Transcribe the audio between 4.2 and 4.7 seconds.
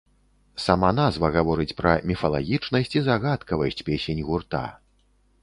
гурта.